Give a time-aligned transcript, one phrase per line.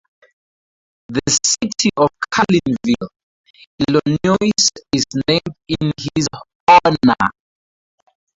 [1.09, 3.09] The city of Carlinville,
[3.87, 4.49] Illinois
[4.95, 6.25] is named in his
[6.67, 7.31] honor.